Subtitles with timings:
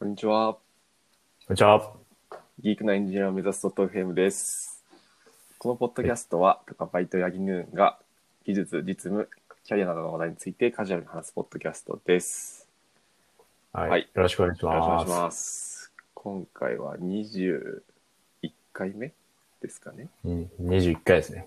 [0.00, 0.54] こんにちは。
[0.54, 0.60] こ
[1.50, 1.92] んにちは。
[2.58, 4.82] ギークなエンジニアを目指す .fm です。
[5.58, 7.98] このポッドキャストは、とかバイトヤギヌーンが
[8.46, 9.28] 技術、実務、
[9.62, 12.66] キャリアなどの話題についてカジュアルに話すポッドキャストです。
[13.74, 13.90] はい。
[13.90, 15.10] はいよろしくお願いしよろしくお願ます。
[15.10, 15.92] いします。
[16.14, 17.82] 今回は21
[18.72, 19.12] 回目
[19.60, 20.08] ですかね。
[20.24, 21.46] うん21回ですね。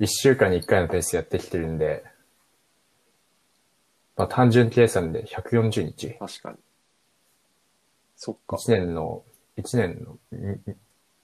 [0.00, 2.04] 1週間に1回のペースでやってきてるんで、
[4.16, 6.16] まあ単純計算で140日。
[6.18, 6.56] 確かに。
[8.16, 8.56] そっか。
[8.56, 9.22] 1年の、
[9.56, 10.18] 1年の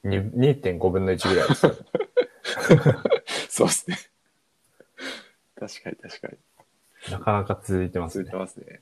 [0.05, 1.75] にに2.5分の1ぐらいですよ。
[3.49, 3.99] そうですね。
[5.59, 6.39] 確かに確かに。
[7.11, 8.37] なかなか続いてますね続いて。
[8.37, 8.81] ますね。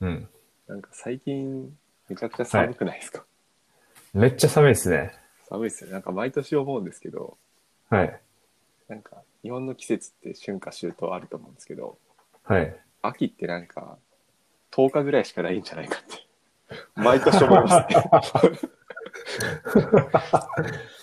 [0.00, 0.28] うん。
[0.68, 1.76] なんか最近、
[2.08, 3.24] めちゃくちゃ寒くないですか、
[4.14, 5.12] めっちゃ寒いですね。
[5.48, 5.92] 寒いですね。
[5.92, 7.36] なんか毎年思うんですけど、
[7.90, 8.20] はい。
[8.88, 11.96] なんか日本の季節って春夏秋冬あると思うんですけど
[12.42, 12.76] はい。
[13.02, 13.98] 秋ってなんか
[14.72, 16.26] 10日ぐらいしかないんじゃないかって
[16.94, 18.02] 毎年思いますね。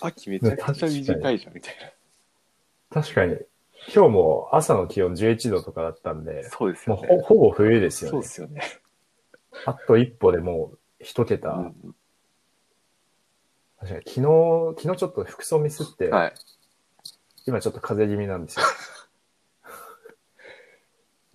[0.00, 1.94] 秋めちゃくちゃ短いじゃんみたい
[2.90, 3.36] 確かに、
[3.94, 7.08] 今日も朝の気温11度とかだったんでな、そうですもよね。
[7.16, 8.12] うほほぼ冬ですよね。
[8.12, 8.28] そうで。
[8.28, 8.62] すよね、
[9.66, 11.50] あと一歩でもう一桁。
[11.50, 11.94] うん。
[13.78, 16.34] 確かに昨日、昨日ちょっと服装ミスって、はい。
[17.46, 18.66] 今ちょっと風邪気味なんですよ。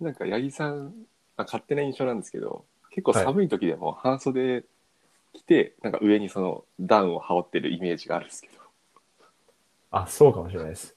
[0.00, 4.64] なんか八木さんあ勝手な印象なんですけど結構寒い時でも半袖
[5.32, 8.54] 着て、なんか上にそのダウンを羽織ってるイメージがあるんですけど
[9.90, 10.94] あ、そうかもしれないです。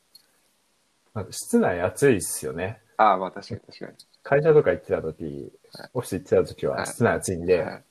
[1.15, 2.79] なんか室内暑いですよね。
[2.97, 7.83] ああまあ確かに確かに会社とか行ってた時はい、オフィス行ってた時ははい室内暑いんで、はいで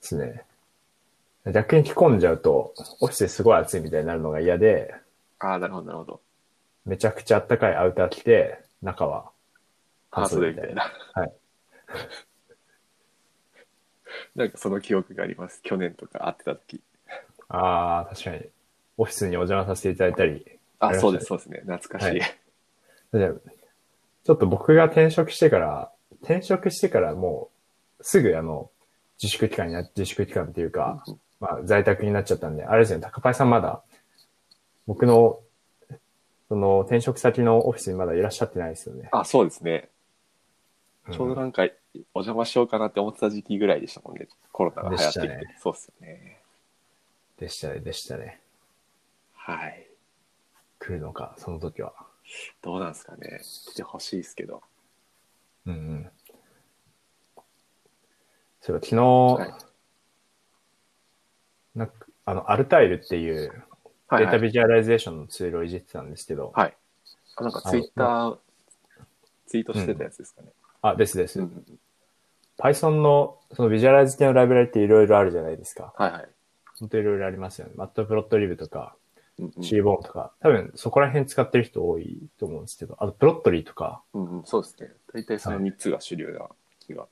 [0.00, 0.44] すね。
[1.52, 4.94] 逆に着込んじゃうと、オフィスですごい暑いみたいになるのが嫌で、
[5.40, 6.20] ああなるほどなるほど
[6.86, 9.30] めちゃくちゃ暖かいアウター着て、中は
[10.10, 10.92] 半袖みたいな。
[11.14, 11.32] はい。
[14.34, 15.60] なんかその記憶があります。
[15.62, 16.80] 去年とか会ってた時。
[17.48, 18.46] ああ、確かに。
[18.96, 20.44] オフィスにお邪魔させていただいたり。
[20.80, 21.60] あ、ねそうです、そうですね。
[21.66, 22.20] 懐かしい。
[22.20, 22.38] はい
[23.12, 23.32] で
[24.24, 25.90] ちょっと僕が転職してから、
[26.22, 27.48] 転職してからも
[27.98, 28.70] う、すぐあの、
[29.16, 33.80] 自粛期間にな、自粛期間っていうか、うんまあ在宅になっちゃったんで、あれですね、高パイさんまだ、
[34.86, 35.38] 僕の、
[36.48, 39.08] その転職先のオフィスにまだいらっしゃってないですよね。
[39.12, 39.88] あ、そうですね。
[41.08, 41.62] うんちょうどなんか、
[42.12, 44.28] お邪魔しようかなって思ってた時期ぐらいでしたもんね。
[44.52, 45.28] コロナが流行ってきて。
[45.28, 46.42] ねそうっすよね。
[47.38, 48.40] でしたね、でしたね。
[49.34, 49.88] はい。
[50.78, 51.94] 来るのか、その時は。
[52.60, 53.40] どうなんですかね。
[53.42, 54.62] 来てほしいですけど。
[55.66, 56.10] うんうん。
[58.60, 59.68] そういえば昨日、はい
[61.74, 61.94] なんか、
[62.24, 63.64] あの、 Altair っていう
[64.08, 64.30] はい、はい。
[64.30, 66.76] データビジュアライゼーションのツールをいじってたんですけど、はい。
[67.36, 68.38] あなんかツイッター、
[69.46, 70.48] ツイートしてたやつですかね。
[70.82, 71.40] あ、ですです。
[71.40, 71.78] うんうん
[72.58, 75.94] Python のその visualize 系のライブラリっていろいろあるじゃないですか。
[75.96, 76.28] はいはい。
[76.80, 77.72] 本当いろいろありますよね。
[77.76, 78.96] Matplotlib とか、
[79.60, 84.90] シーボーンとか、多分そこら辺使ってる人多いと思うんですけど、あとプロットリーとか、うんうん、そうですね。
[85.14, 86.46] 大体そのはい3つが主流な
[86.80, 87.06] 気が。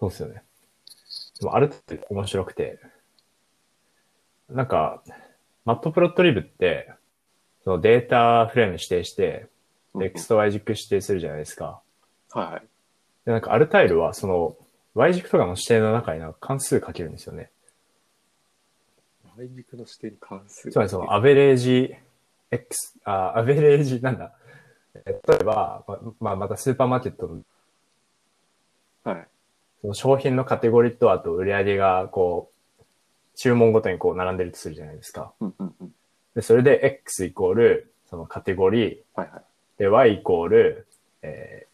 [0.00, 0.42] そうですよね。
[1.38, 2.80] でもあれって面白くて、
[4.48, 5.02] なんか、
[5.64, 6.90] マットプロットリブって、
[7.64, 9.26] そのデータフレーム指定して、
[9.94, 11.82] うんうん X と Y 軸指定するじゃないですか。
[12.30, 12.62] はいはい。
[13.24, 14.56] で、なんかアルタイルはその
[14.94, 17.50] Y 軸とかの指定の中になんか関数書けるんですよね。
[19.38, 20.70] Y 軸の視点関数。
[20.70, 21.94] つまりそのアベレージ
[22.50, 24.32] X、あ、アベレージなんだ。
[24.94, 27.42] え例えば、ままあ、またスーパーマーケットの
[29.04, 29.28] はい。
[29.80, 32.50] その商品のカテゴリーとあと売り上げがこ
[32.80, 32.84] う、
[33.36, 35.32] 注文ごとにこう並んでるとするじゃないですか。
[35.40, 35.94] うんうんうん。
[36.34, 39.42] で、それで X イコール、そのカテゴリー、はいはい。
[39.78, 40.86] で、Y イコール、
[41.22, 41.71] えー、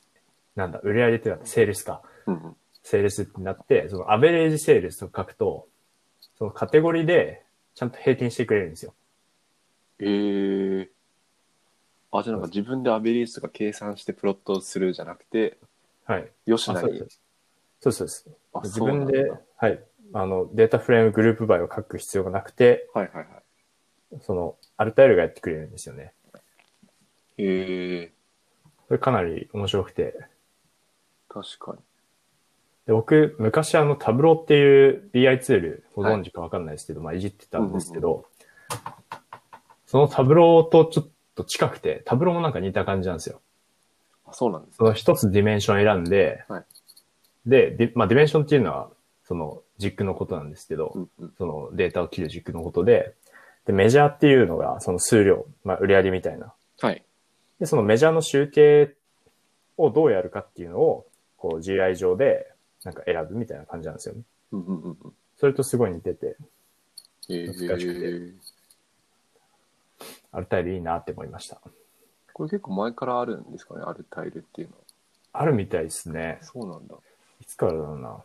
[0.59, 2.03] なんだ、売り上げっていうのはセールスか。
[2.27, 2.57] うんうん。
[2.83, 5.69] sales ってなって、その average sales と書くと、
[6.37, 8.95] そのカテゴリーでちゃんと平均してくれるんですよ。
[10.01, 10.89] えー。
[12.11, 15.59] あ、じゃあなんか自分で average とか計算してプロットするじゃなくて、
[16.07, 16.29] はい。
[16.47, 17.11] よしなにあそうで。
[17.11, 17.21] す。
[17.81, 18.31] そうです
[18.65, 19.81] 自分で、はい。
[20.13, 24.21] あの、 DataFrame groupby を書く必要がなくて、はいはいはい。
[24.23, 26.15] その、 Altair がやってくれるんですよね。
[27.37, 28.13] へえ
[28.89, 30.19] これかなり面白くて。
[31.29, 31.79] 確かに。
[32.87, 38.25] で僕、昔あの、 Tableau っていう BI ツール、ご存知かわかんないですけど、まあ、いじってたんですけど、
[39.87, 43.41] その Tableau とちょっと近くて、 Tableau もなんか似た感じなんですよ。
[44.27, 46.65] あ、そうなんですその一つ dimension 選んで、はい
[47.49, 48.91] で、ディまあ、 dimension っていうのは、
[49.27, 51.33] その軸のことなんですけど、うんうん。
[51.39, 53.15] そのデータを切る軸のことで、
[53.67, 56.53] で、 measure っていうのが、その数量、まあ、売り上げみたいな。
[56.81, 57.03] はい。
[57.59, 58.95] で、そのメジャーの集計
[59.77, 61.07] をどうやるかっていうのを、
[61.39, 62.53] こう GI 上で、
[62.85, 64.23] なんか選ぶみたいな感じなんですよね。
[64.53, 65.13] うんうんうんうん。
[65.37, 66.37] それとすごい似てて、
[67.29, 68.35] え難しくー、
[70.33, 71.61] アルタイルいいなって思いました。
[72.33, 74.83] これ結構前からあるんですかね、アルタイルっていうのは。
[75.33, 76.39] あるみたいですね。
[76.43, 76.97] そうなんだ。
[77.41, 78.23] いつからだろうな。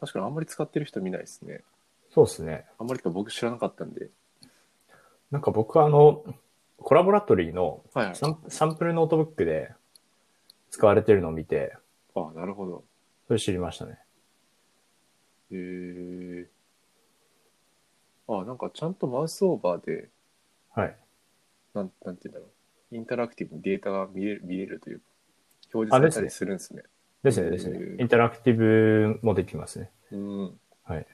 [0.00, 1.62] 確かにあんまり使ってる人見ないですね。
[2.12, 2.66] そうですね。
[2.78, 4.08] あんまりか僕知らなかったんで。
[5.30, 6.24] なんか僕はあの、
[6.78, 8.16] コラボラトリーのはいはい。
[8.16, 9.72] サンサンプルノートブックで
[10.74, 11.72] 使われてるのを見て、
[12.16, 12.84] あなるほど。
[13.28, 13.92] それ知りましたね。
[15.52, 16.46] へえー。
[18.26, 20.08] あなんかちゃんとマウスオーバーで、
[20.74, 20.96] はい。
[21.74, 22.46] なんなんて言うんだろ
[22.90, 22.96] う。
[22.96, 25.04] インタラクティブにデータが見れる見れるというか、
[25.74, 26.82] 表示されたりするんですね。
[27.22, 29.92] ですね、ですねインタラクティブもできますね。
[30.10, 30.60] うん。
[30.82, 31.06] はい。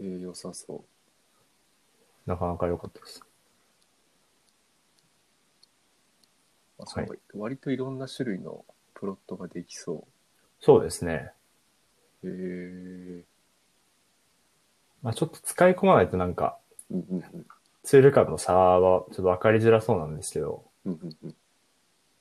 [0.00, 0.84] えー、良さそ
[2.26, 2.28] う。
[2.28, 3.22] なかなか良かったです。
[6.78, 8.64] あそう割といろんな種類の
[8.94, 10.06] プロットができそ
[10.60, 11.32] そうですね。
[12.22, 12.28] う。
[12.28, 13.24] へえ
[15.02, 16.94] まあちょっと使い込まないとなんか、ー。
[16.96, 17.46] うんうんうん。
[17.82, 21.34] ツール間の差はちょっと分かりづらそうなんですけど、うんうんうん。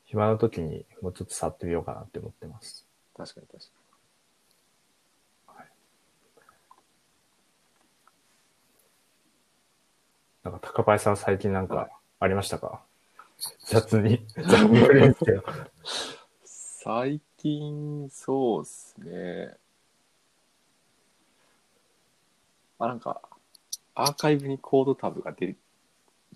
[0.05, 2.85] 暇な時にもうちょっと触ってみようかなって思ってます。
[3.17, 3.85] 確かに確か
[10.45, 12.83] なんか高林さん最近なんはいかありましたか、
[13.65, 15.37] 雑に、ですけど。
[15.37, 15.43] に。
[16.43, 19.55] 最近、そうっすね。
[22.79, 23.21] あ、なんか、
[23.95, 25.55] アーカイブにコードタブがで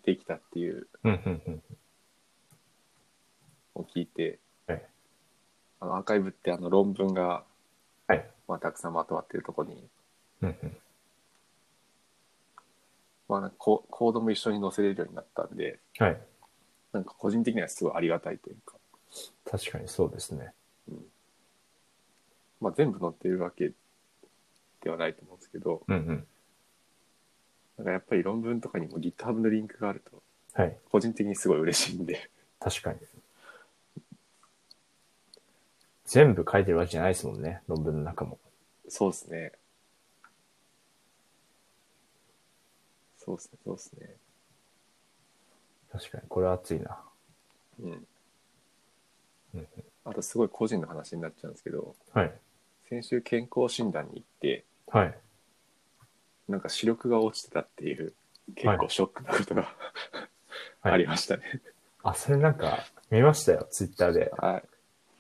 [0.04, 1.64] できたっていううんうんうん。
[3.76, 4.84] のを聞いて、はい
[5.82, 7.44] あのアーカイブってあの論文が、
[8.08, 8.26] はい。
[8.48, 9.88] まあ、たくさんまとまってるところに、
[10.42, 10.78] うんうん。
[13.30, 16.22] まあ、なんかココードも一緒に載せれるようになったんで、はい。
[16.92, 18.76] なんか個人的にはすごいありがたいというか、
[19.50, 20.54] 確かにそうですね。
[22.62, 23.72] まあ、全部載ってるわけ
[24.82, 26.28] ではないと思うんですけど、うんうん。
[27.78, 30.22] なんかやっぱり論文とかにも GitHub のリンクがあると、
[30.54, 30.78] はい。
[30.92, 33.00] 個人的にすごい嬉しいんで、確かに。
[36.06, 37.62] 全部書いてるわけじゃないですもんね。
[37.68, 38.40] 論文の中も。
[38.88, 39.52] そうですね。
[43.18, 44.16] そうですね、そうですね。
[46.00, 46.24] 確かに。
[46.30, 46.98] これは熱いな。
[47.82, 48.08] うん
[49.54, 49.68] うん。
[50.06, 52.34] あとすごい個人の話になっちゃうんですけど、はい。
[52.90, 55.18] 先週健康診断に行って、はい。
[56.48, 58.14] なんか視力が落ちてたっていう、
[58.56, 59.72] 結構ショックなことが、はい
[60.94, 61.62] ありましたね。
[62.04, 63.68] あ、それなんか見ましたよ。
[63.70, 64.32] ツイッターで。
[64.38, 64.64] はい。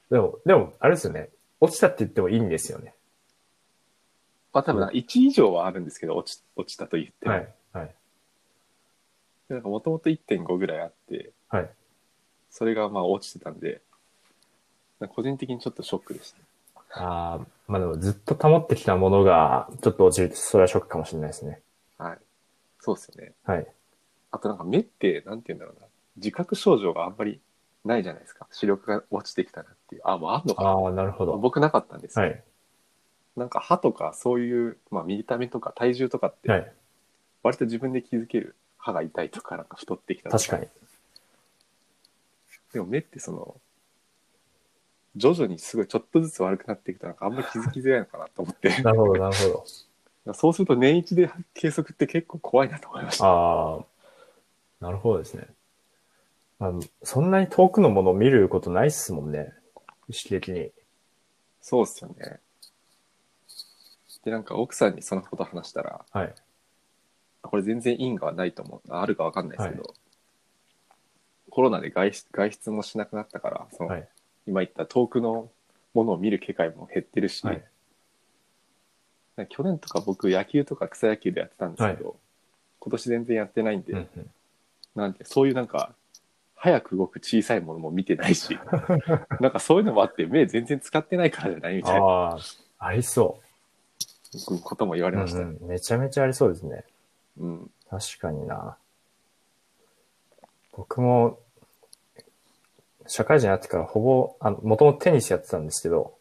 [0.10, 1.30] でも、でも、あれですよね。
[1.60, 2.96] 落ちたって言ってもいいんですよね。
[4.54, 7.34] まあ多分1以上はあるんですけど、落ち落ちたと言っても。
[7.34, 7.54] はい。
[7.74, 7.96] はい。
[9.50, 11.69] でなんかもともと1.5ぐらいあって、はい。
[12.51, 13.81] それがまあ落ちてたんで、
[15.00, 16.38] なんか個人的にちょっとショックでした。
[17.01, 21.62] ああ、まあでもずっと保ってきたものがちょっと落ちると、それはショックかもしれないですね。
[21.98, 22.18] はい。
[22.80, 23.34] そうですよね。
[23.44, 23.68] はい。
[24.31, 25.88] あとなんか目って、なんて言うんだろうな。
[26.18, 27.42] 自覚症状があんまり
[27.86, 28.48] ないじゃないですか。
[28.52, 30.02] 視力が落ちてきたなっていう。
[30.06, 30.69] あ、もうあんのかな。
[30.69, 31.38] ああ、なるほど。
[31.38, 32.25] 僕なかったんですよ。
[32.25, 32.44] はい。
[33.36, 36.74] なんか歯とかそういう、まあ見た目とか体重とかって、はい。
[37.42, 40.68] 割と自分で気づける歯が痛いとか、なんか太ってきたと確かに。
[42.74, 43.56] でも目ってその、
[45.16, 48.69] 徐々にすごいちょっとずつ悪くなっていくとなんかあんまり気づきづらいのかなと思って。
[48.81, 49.66] なるほど、なるほ
[50.26, 50.33] ど。
[50.33, 53.26] そうすると年一で計測って結構怖いなと思いました。
[53.26, 53.86] ああ、
[54.80, 55.48] なるほどですね。
[56.59, 56.71] まあ、
[57.04, 59.54] そんなに遠くのものを見ることないっすもんね。
[60.07, 60.71] 意識的に。
[61.62, 62.40] そうっすよね。
[64.24, 66.36] で、なんか奥さんにそのこと話したら、はい。
[67.42, 68.92] これ全然因果はないと思う。
[68.94, 69.94] あるかわかんないですけど、
[71.50, 74.08] コロナで外出外出もしなくなったから、その、はい。
[74.48, 75.50] 今言った遠くの
[75.94, 77.64] ものを見る機会も減ってるし、はい。
[79.50, 82.18] 去年とか僕野球とか草野球でやってたんですけど、
[82.80, 84.30] 今年全然やってないんで、うんうん。
[84.96, 85.94] なんてそういうなんか
[86.56, 88.60] 早く動く小さいものも見てないし
[89.40, 92.40] なんかそういうのもあって目全然使ってないからじゃないみたいなああ、
[92.80, 93.40] ありそ
[94.64, 95.12] ことも言わう。
[95.12, 95.46] れましたね。
[95.46, 96.84] うんうんめちゃめちゃありそうですね。
[97.40, 98.78] うん確かにな。
[100.74, 101.40] 僕も、
[103.08, 106.14] 社会人になってからほぼ、あの、もともとテニスやってたんですけど、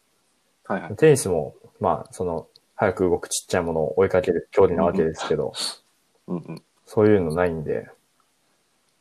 [0.64, 0.96] はいはい。
[0.96, 5.52] テニスも、まあ、その、早く動くちっちゃいものを追いかける競技なわけですけど、
[6.26, 6.62] うんうん。
[6.86, 7.90] そういうのないんで、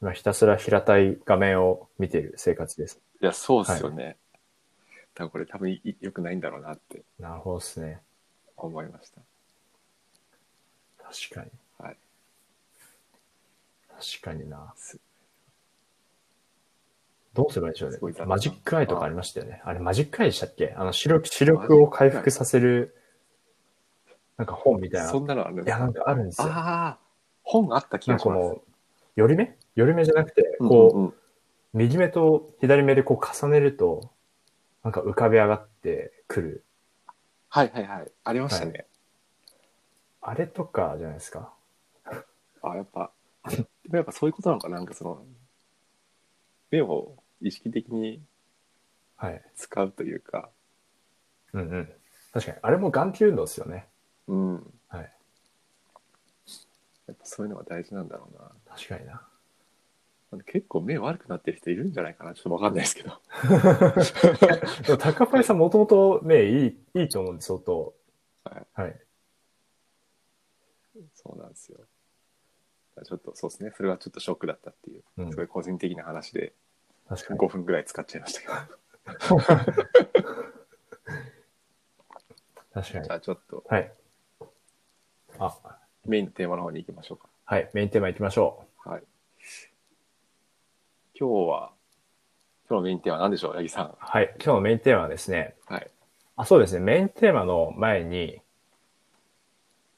[0.02, 3.00] まあ、ひたすら平たい画面を見ている生活です。
[3.22, 4.18] いや、そうっすよね。
[5.16, 8.02] 多分これ多分い良くないんだろうなってなるほどですね。
[8.56, 9.22] 思いました。
[11.04, 11.52] 確かに。
[13.98, 14.06] はい。
[14.06, 14.74] 確かにな。
[14.76, 15.00] す
[17.34, 18.20] どうすればいいんでしょうねすごい雑。
[18.20, 19.62] 談マジックアイとかありましたよね。
[19.64, 20.74] あれマジックアイでしたっけ？
[20.78, 22.96] あの視力、視力を回復させる、
[24.38, 25.10] なんか本みたいな。
[25.10, 26.48] そんなのあるんいや、なんかあるんですよ。
[26.48, 27.00] ああ、
[27.44, 28.40] 本あった気がします。
[28.40, 28.62] この、
[29.16, 29.56] 寄り目？
[29.76, 31.14] 寄り目じゃなくて、うんこう、うんうん
[31.74, 34.10] 右目と左目でこう重ねると、
[34.84, 36.64] なんか浮かび上がってくる。
[37.50, 38.12] はいはいはい。
[38.24, 38.88] ありましたね。
[40.22, 41.54] あれとかじゃないですか？
[42.64, 43.12] あ、やっぱ、
[43.88, 45.26] でもやっぱそういうことなのかななんかその、
[46.70, 48.22] 目を意識的に
[49.18, 49.42] はい。
[49.56, 50.50] 使うというか、
[51.54, 51.90] うんうん。
[52.32, 52.58] 確かに。
[52.62, 53.88] あれも眼球運動ですよね。
[54.28, 54.56] うん。
[54.90, 55.12] はい。
[57.08, 58.52] やっぱそういうのが大事なんだろうな。
[58.76, 59.22] 確かにな。
[60.32, 63.22] なんで結構目悪くなってる人いるんじゃないかなちょっとわかんないですけど。
[64.86, 67.96] で も高パイさんもともとね、いい、いいと思うんで、相当。
[68.44, 68.68] はい。
[68.74, 69.00] はい。
[71.16, 71.80] そうなんですよ。
[73.04, 73.72] ちょっとそうですね。
[73.76, 76.54] それはちょっとショックだったっていう、うんすごい個人的な話で
[77.10, 77.40] 確かに。
[77.40, 78.54] 5分ぐらい使っちゃいましたけど。
[82.74, 83.14] 確かにじゃ。
[83.16, 83.92] あちょっとはい。
[85.40, 87.28] あ、メインのテーマの方に行きましょうか。
[87.46, 87.70] はい。
[87.74, 89.04] メインテーマ行きましょはい。
[91.20, 91.72] 今日は、
[92.70, 93.96] 今日のメインテーマは何でしょう、八木さんう。。
[94.00, 94.36] はい。
[94.36, 95.90] 今日のメインテーマはですね、はい。
[96.36, 96.80] あ、そうですね。
[96.82, 98.42] メインテーマの前に、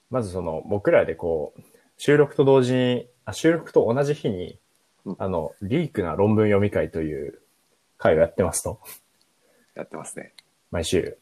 [0.10, 1.62] まずその、僕らでこう、
[2.00, 4.58] 収録と同時に、あ収録と同じ日に
[5.06, 7.42] うん、あの、リークな論文読み会という
[7.98, 8.80] 会をやってますと。
[9.76, 10.34] やってますね。
[10.72, 11.18] 毎週。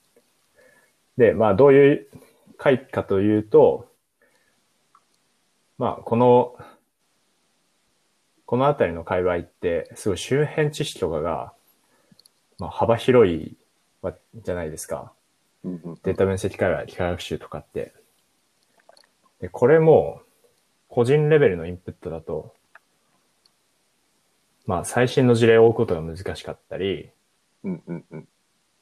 [1.17, 2.07] で、まあ、どういう
[2.57, 3.91] 会かというと、
[5.77, 6.55] まあ、この、
[8.46, 11.53] このあたりの界隈って、すごい周辺知識とかが、
[12.60, 13.57] まあ、幅広い
[14.01, 15.12] わじゃないですか。
[15.63, 17.93] データ分析界隈、機械学習とかって。
[19.41, 20.22] で、これも、
[20.98, 22.56] 個人レベルのインプットだと、
[24.66, 27.12] まあ、最新の事例を追うことが難しかったり、
[27.63, 28.27] うんうんうん。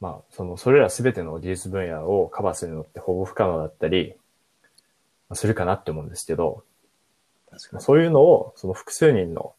[0.00, 4.14] まあ、その、それらすべての技術分野をカバーするのってほぼ不可能だったり、
[5.28, 6.64] まあするかなって思うんですけど、
[7.50, 7.72] 確かに。
[7.74, 9.52] まあそういうのを、その複数人の、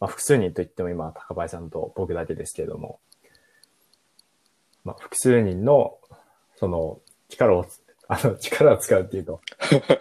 [0.00, 2.98] まあ、複数人といっても今、高林さんと僕だけですけれども、
[4.82, 5.96] まあ、複数人の、
[6.56, 6.98] その、
[7.28, 7.66] 力を、
[8.12, 9.40] あの、力を使うっていうと、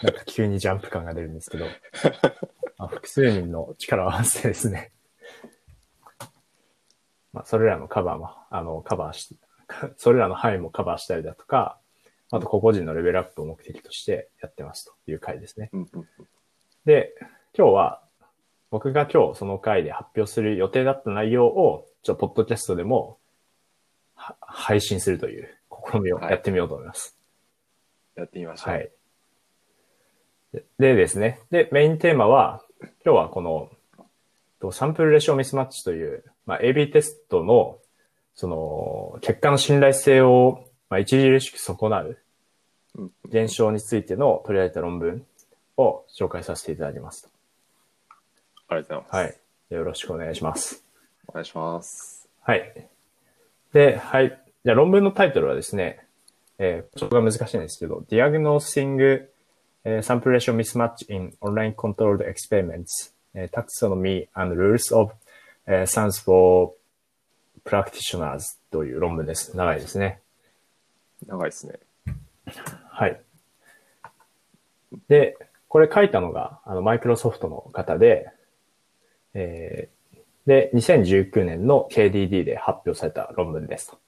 [0.02, 1.66] なんか急にジャンプ感が出るんですけど、
[2.80, 4.92] まあ、複数人の力を合わせてですね、
[7.32, 9.38] まあ、それらのカバーも、あの、カバーし、
[9.96, 11.78] それらの範囲もカバーしたりだとか、
[12.32, 15.70] あと個々人のレベルアップを目的としてやってますという回ですね。
[16.86, 17.14] で、
[17.56, 18.04] 今日は、
[18.72, 23.20] 僕が今日その回で発表する予定だった内容を、ちょっとポッドキャストでも、
[24.16, 25.56] は配信するという
[25.92, 27.19] 試みをやってみようと思います。
[28.20, 28.74] やってみましょう。
[28.74, 28.92] はい。
[30.54, 31.40] ででですね。
[31.52, 32.64] で、メインテーマは、
[33.06, 33.70] 今日はこの、
[34.60, 37.78] とサンプルレシオミスマッチという、まあ、AB テストの、
[38.36, 42.18] その、結果の信頼性を、まあ、著しく損なう
[42.96, 45.26] うん現象についての取り上げた論文
[45.78, 47.30] を紹介させていただきますと。
[48.70, 49.34] ありがとうございます。
[49.72, 49.76] はい。
[49.76, 50.84] よろしくお願いします。
[51.28, 52.28] お願いします。
[52.42, 52.88] はい。
[53.74, 54.42] で、はい。
[54.66, 56.06] じゃあ論文のタイトルはですね、
[56.60, 59.28] えー、ちょっと難しいんですけど、Diagnosing、
[59.86, 65.14] えー Sample Ratio Mismatch in Online Controlled Experiments、えー Taxonomy and Rules of、
[65.66, 66.74] えー Science for
[67.64, 69.56] Practitioners という論文です。
[69.56, 70.20] 長いですね。
[71.26, 71.74] 長いですね。
[72.90, 73.22] はい。
[75.08, 75.38] で、
[75.70, 78.30] これ書いたのが、あの、マイクロソフトの方で、
[79.34, 80.00] えー
[80.46, 84.00] で、2019年の KDD で発表された論文ですと。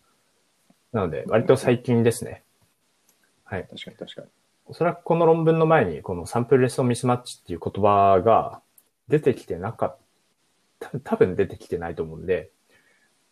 [0.92, 2.44] なので、割と最近ですね。
[3.46, 3.68] はい。
[3.70, 4.28] 確かに確かに。
[4.66, 8.62] おそらくこの論文の前に、このサンプルレストミスマッチっていう言葉が
[9.08, 9.98] 出てきてなかっ
[10.80, 12.50] た、多分出てきてないと思うんで、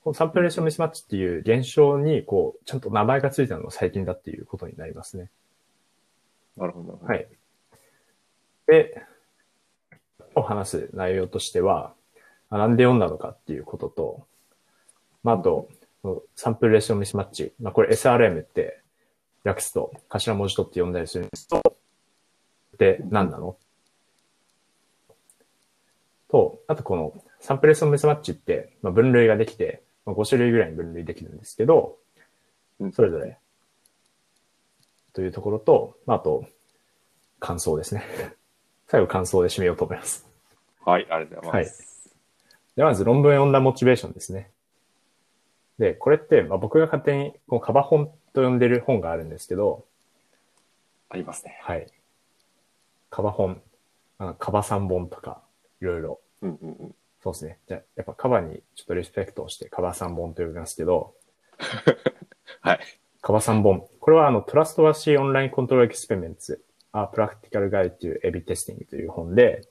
[0.04, 5.30] このサンプルレストミスマッチっていう現象に、こう、ちゃんと名前がついたのが最近だっていうことになりますね。
[6.58, 7.00] なるほど。
[7.06, 7.16] は。
[7.16, 7.28] い。
[8.68, 9.04] で、
[10.36, 11.94] を話す内容としては、
[12.50, 14.28] あなんで読んだのかっていうことと、
[15.24, 15.70] まあ、あと、
[16.36, 17.54] サンプルレーションミスマッチ。
[17.60, 18.82] まあ、これ SRM って
[19.44, 21.76] 略すと頭文字取って読んだりするんですけど、
[22.78, 23.58] で、何なの？
[26.30, 31.98] と、あとこのサンプルレーションミスマッチって、まあ、分類ができて、まあ、5種類ぐらいに分類できるんですけど
[32.80, 33.38] うん、それぞれ、
[35.14, 36.46] というところと、まあ、あと、
[37.40, 38.04] 感想ですね。
[38.88, 40.28] 最後感想で締めようと思います。
[40.86, 42.16] はい、ありがとうございます。
[42.76, 44.50] で、まず論文を読んだモチベーションですね。
[45.80, 49.86] で、これって、まあ、僕が勝手にこのカバ本と呼んでる本があるんですけど、
[51.10, 51.58] ありますね。
[51.64, 51.88] はい。
[53.10, 53.62] カバ本、
[54.20, 55.42] あカバ3本とか、
[55.82, 56.96] いろいろうんうんうん。
[57.24, 57.58] そうですね。
[57.68, 61.16] じゃあやっぱカバにちょっとリスペクトをして、カバ3本と呼びますけど、
[62.62, 62.80] はい。
[63.22, 63.88] カバさん本。
[64.00, 69.68] これはあの、 Trustworthy Online Controlled Experiments、A Practical Guide という A/B testing という本で、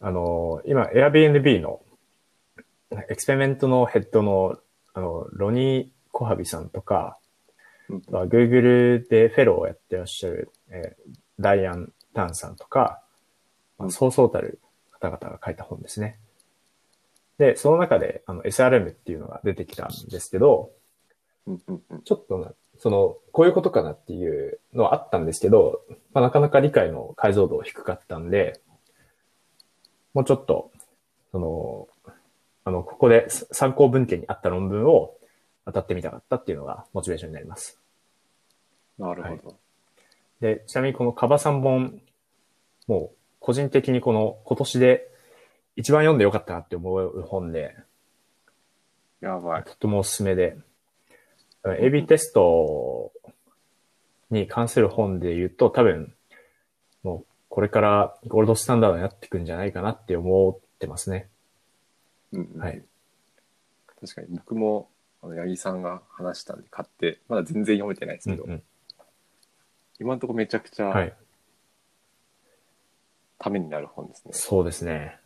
[0.00, 1.80] あの、今、Airbnb の
[3.08, 4.58] experiment のヘッドの、
[4.94, 7.18] あの、ロニー・コハビさんとか、
[7.88, 13.02] うんあとは Google でフェローをやってらっしゃる、えーダイアン・タンさんとか、
[13.76, 14.60] まあうんそうそうたる
[14.92, 16.18] 方々が書いた本ですね。
[17.38, 20.70] で、その中であの SRM っていうのが出てきたんですけど、
[21.46, 22.02] うんうんうん。
[22.02, 25.82] ちょっとな、その、こういうことかなっていうのはあったんですけど、
[26.12, 28.60] まあ、なかなか理解の解像度低かったんで、
[30.12, 30.70] もうちょっと、
[31.32, 31.88] その、
[32.64, 35.14] あの、ここで参考文献にあった論文を
[35.66, 37.78] 当たってみたかったっていうのがモチベーションになります。
[38.98, 39.56] なるほど。
[40.40, 42.00] で、ちなみにこのカバ3本、
[42.86, 45.10] もう個人的にこの今年で
[45.76, 47.76] 一番読んでよかったなって思う本で、
[49.20, 49.64] やばい。
[49.64, 50.56] とてもおすすめで、
[51.64, 53.12] AB テスト
[54.30, 56.14] に関する本で言うと多分、
[57.02, 61.28] もうこれからゴールドスタンダードになっていくんじゃないかなって思ってますね。
[62.34, 62.84] うんうんはい。
[64.00, 64.90] 確かに僕も、
[65.22, 68.62] あの、八木さんが話したんで買って、まだ全然読めてないですけど、うんうん。
[70.00, 71.14] 今のところめちゃくちゃはい。
[73.38, 74.32] ためになる本ですね。
[74.32, 75.18] そうですね。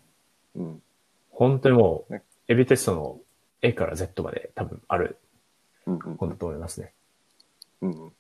[0.54, 0.82] うん。
[1.30, 3.20] 本当にもうね、AB テストの
[3.62, 5.18] A から Z まで多分ある
[5.84, 6.92] 本だと思いますね。
[7.80, 8.12] うんうん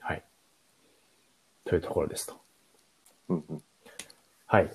[0.00, 0.22] はい。
[1.64, 2.40] というところですと。
[3.28, 3.62] うんうん
[4.46, 4.70] はい。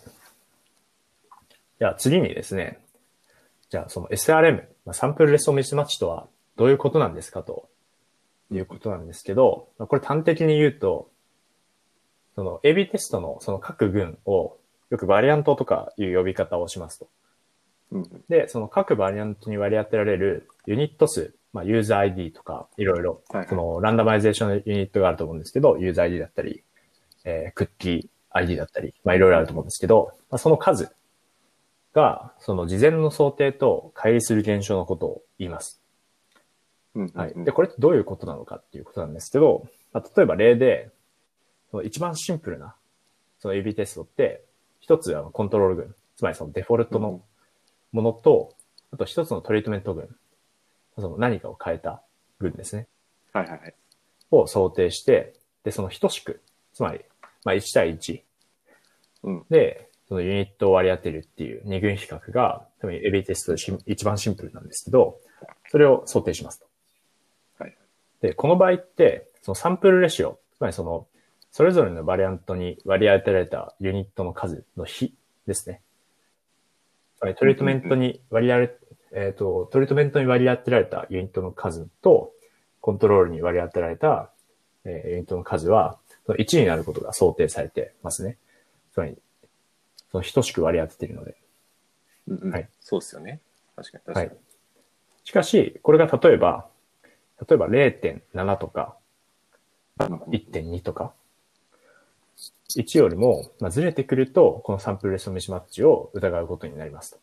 [1.80, 2.80] じゃあ次にですね、
[3.70, 7.70] じゃあその SRM、まあ、サンプルレストミスマッチとはどういうことなんですかと。
[8.52, 11.10] いうことなんですけど、まあこれ端的に言うと、
[12.36, 14.58] その AB テストのその各群を
[14.90, 17.10] よく variant とかいう呼び方をしますと。
[18.30, 26.64] で、その各 variant に割り当てられるユニット数、まあ、ユーザー ID とか、いろいろその randomization のユニットがあると思うんですけど、ユーザー ID だったり、
[27.26, 30.92] えークッキー ID だったり、まあ、いろいろあると思うんですけど、まあ、その数
[31.94, 35.82] が、その事前の想定と乖離する現象のことを言います。
[36.96, 37.32] うんうんはい。
[37.32, 40.92] うんで、これってどういうことなのかっていうことなんですけど、まあ、例えば例で、
[41.72, 42.76] その一番シンプルな、
[43.40, 44.44] その AB テストって、
[44.80, 47.22] 一つあのコントロール群、つまりそのデフォルトの
[47.92, 48.56] ものと、
[48.92, 50.10] あと一つのトリートメント群、
[50.98, 52.02] その何かを変えた
[52.40, 52.88] 群ですね、
[53.34, 53.76] はいはいはい。
[54.32, 56.42] を想定して、で、その等しく、
[56.74, 57.02] つまり、
[57.44, 58.22] まあ1対1
[59.24, 59.46] うん。
[59.50, 65.20] で、そのユニットを割り当てるっていう二群比較が、多分 AB テストでし一番シンプルなんですけど、
[65.70, 66.66] それを想定しますと。
[67.60, 67.78] はい。
[68.22, 71.08] で、この場合って、そのサンプルレシオ、つまりその、
[71.52, 75.82] それぞれのバリアントに割り当てられたユニットの数の比ですね。
[77.18, 78.80] つまりトリートメントに割り当て、
[79.12, 82.32] えっ、と、トリートメントに割り当てられたユニットの数と、
[82.82, 84.32] コントロールに割り当てられた、
[84.86, 88.38] えーユニットの数は、その1になることが想定されてますね。
[88.94, 89.18] つまり、
[90.12, 91.38] その等しく割り当てているので。
[92.28, 93.42] うんうんはいそうですよね。
[93.76, 94.28] 確かに確かに。
[94.30, 94.38] はい。
[95.24, 96.68] しかし、これが例えば、
[97.48, 98.98] 例えば0.7とか
[100.00, 101.14] うんうん1.2とか、
[102.78, 107.20] 1よりも、まあ、ずれてくると、このサンプルレストミスマッチを疑うことになりますと。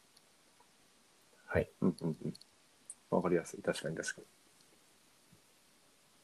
[1.47, 1.71] はい。
[1.81, 2.35] うんうんうん
[3.09, 3.63] わかりやすい。
[3.63, 4.27] 確かに確かに。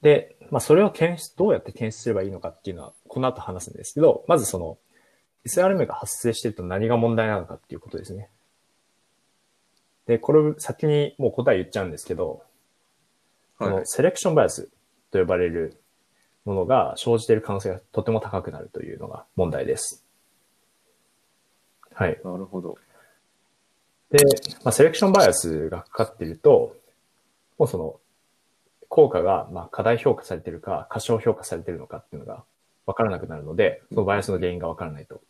[0.03, 4.79] で、まあ、それを検出、どうやって検出すればいいのかっていうのは、この後話すんですけど、まずその、
[5.47, 8.29] SRM が発生していると何が問題なのかっていうことですね。
[10.07, 12.43] で、これ先にもう答え言っちゃうんですけど、
[13.59, 14.69] そはいのセレクションバイアス
[15.11, 15.81] と呼ばれる
[16.45, 20.05] ものが生じている可能性がとても高くなるというのが問題です。
[21.95, 22.21] はい。
[22.25, 22.79] なるほど。
[24.11, 24.25] で、
[24.65, 26.77] まあ、セレクションバイアスがかかっていると、
[27.59, 27.99] もうその、
[28.89, 32.45] 効果が、まあ、過大評価されているか、過小評価されているのかっていうのが
[32.87, 35.23] 分からなくなるので、そのバイアスの原因が分からないと。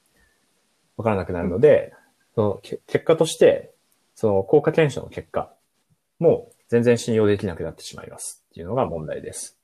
[0.97, 1.93] 分からなくなるので、
[2.35, 3.73] その結果として、
[4.15, 5.53] その効果検証の結果
[6.19, 9.59] も全然信用できなくなってしまいますっていうのが問題です。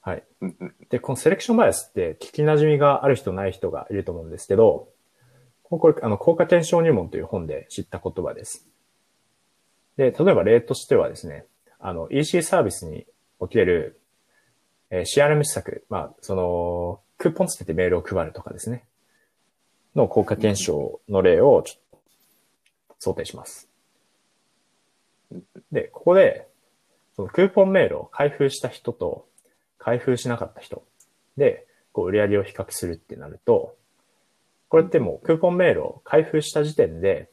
[0.00, 0.24] はい。
[0.88, 4.88] で、このセレクションバイアスって聞き馴染みがある人ない人がいると思うんですけど、
[5.62, 8.66] これ、あの、効果検証入門という本で知った言葉です。
[9.96, 11.44] で、例えば例としてはですね、
[11.78, 13.06] あの、EC サービスに
[13.38, 14.00] おける、
[14.90, 18.84] えー CRM 施策、まあ、その、クーポンつけてメールを配るとかですね、
[19.94, 22.00] の効果検証の例をちょっ
[22.88, 23.68] と想定します。
[25.72, 26.48] で、ここで、
[27.16, 29.26] そのクーポンメールを開封した人と
[29.78, 30.84] 開封しなかった人
[31.36, 33.76] で、こう売り上げを比較するってなると、
[34.68, 37.28] これってもうクーポンメールを開封した時点で、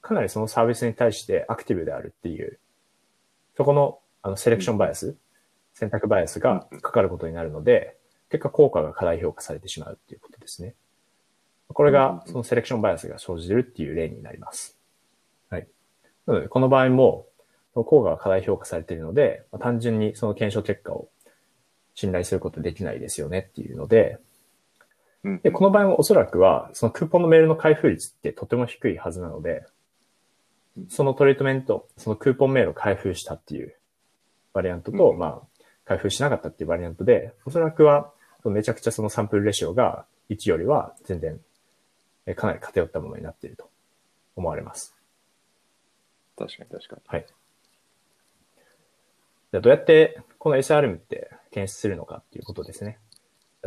[0.00, 2.58] かなりそのサービスに対してアクティブであるっていう、
[3.56, 5.16] そこのあのセレクションバイアス、
[5.74, 7.96] 選択バイアスがかかることになるので、
[8.30, 10.74] 結果効果が過大評価されてしまうっていうことですね。
[11.72, 14.78] これがそのセレクションバイアスが生じるっていう例になります。
[15.50, 15.68] はい。
[16.26, 17.26] なので、この場合も、
[17.74, 21.08] 効果が過大評価されているので、まあ単純にその検証結果を
[21.94, 24.18] 信頼することできないですよねっていうので、
[25.24, 29.64] うんで、この場合もおそらくは、そのクーポンのメールの開封率ってとても低いはずなので
[30.76, 33.74] うん、そのトリートメント、そのクーポンメールを開封したっていう
[34.52, 38.12] バリアントと、うんまあ、開封しなかったっていうバリアントで、おそらくは、
[38.44, 41.38] めちゃくちゃそのサンプルレシオが1よりは全然、え
[42.36, 43.70] かなり偏ったものになっていると
[44.36, 44.94] 思われます。
[46.36, 47.02] 確かに確かに。
[47.06, 47.26] はい。
[47.26, 52.98] じゃあどうやってこの SRM って検出するのかっていうことですね。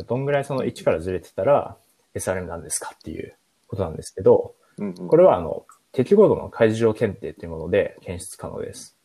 [0.08, 1.78] どんぐらいその1からずれてたら
[2.15, 3.36] SRM なんですかっていう
[3.68, 8.98] ことなんですけど、うんうんこれはあの、適合度の開示上検定というもので検出可能です。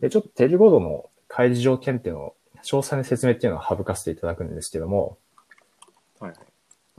[0.00, 5.18] で、ちょっと適合度の開示上検定の詳細な説明っていうのは省かせていただくんですけども。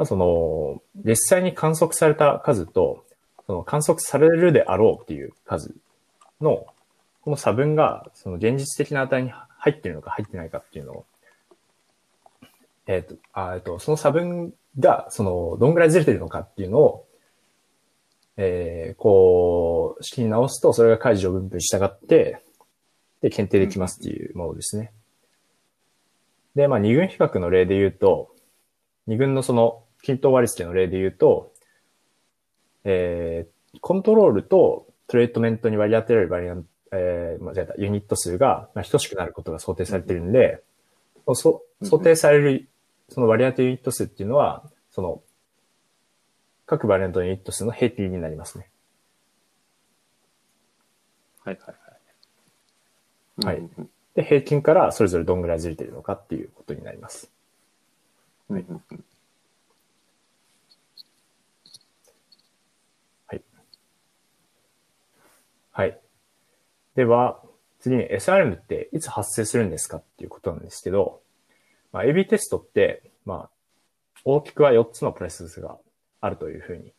[0.01, 3.05] まあ、その、実際に観測された数と、
[3.45, 5.75] その観測されるであろうっていう数
[6.41, 6.65] の、
[7.21, 11.05] この差分が、その現実的な値に入ってるのか入ってないかっていうのを、
[12.87, 17.07] えっ、と、あえっと、その差分が、その、どんぐらいずれてるのかっていうのを、
[18.37, 22.41] えー、こう、式に直すと、それが解除分布に従って、
[23.21, 24.93] で、検定できますっていうものですね。
[26.55, 28.33] で、まあ、二群比較の例で言うと、
[29.05, 31.53] 二群のその均等割り付けの例で言うと、
[32.83, 40.63] えー、コントロールとトリートメントに割り当てられるバリアント、えー、間違えた、ユニット数が、まあ、等しくなることが想定されているんで、
[41.33, 42.69] そ想定される、
[43.09, 45.21] その割り当てユニット数っていうのは、その、
[46.65, 48.69] 各バリアントユニット数の平均になりますね。
[51.43, 51.75] はいはい
[53.45, 53.59] ははいい。
[53.59, 57.31] うんで、平均からそれぞれどんぐらいずれてるのかっていうことになります。
[58.49, 59.03] うんうんうん
[65.82, 66.00] はい。
[66.96, 67.41] では、
[67.80, 71.24] 次に SRM っていつ発生するんですかっていうことなんですけど、
[71.91, 73.50] まあ、AB テストって、まあ、
[74.24, 75.80] 大きくは4つのプロセスが
[76.20, 76.94] あるというふうに、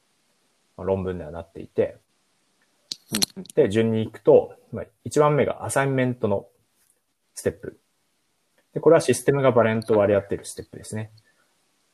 [0.76, 1.98] まあ、論文ではなっていて、
[3.36, 6.48] うんで、順に行くと、まあ、1番目がアサインメントの
[7.36, 7.78] ステップ。
[8.74, 11.12] で、これはシステムがバレントを割り当てるステップですね。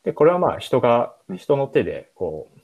[0.04, 2.60] で、これはまあ人が、人の手で、こう、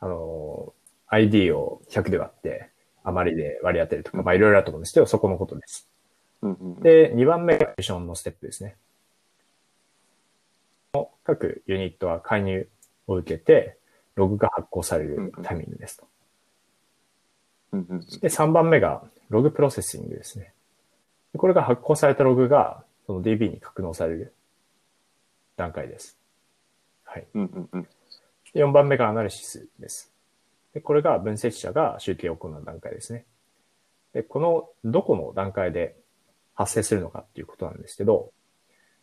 [0.00, 0.78] あのー
[1.10, 2.70] ID を100で割って、
[3.08, 5.88] 余りで割り当てるとか、まあいろいろあると思うんですけど、そこのことです。
[6.42, 8.76] うんうんうんで、2番目がミッションのステップですね。
[11.24, 12.68] 各ユニットは介入
[13.06, 13.76] を受けて、
[14.14, 16.06] ログが発行されるタイミングですと。
[17.72, 20.52] うんうんうんで、3番目が log processing ですね。
[21.32, 24.32] でこれが発行されたログが、その DB に格納される
[25.56, 26.18] 段階です。
[27.04, 27.26] はい。
[27.34, 27.88] うんうんうん
[28.54, 30.10] で4番目が analysis です。
[30.74, 33.24] で、これが分析者が集計を行う段階ですね。
[34.12, 35.96] で、この、どこの段階で
[36.54, 38.32] 発生するのかっていうことなんですけど、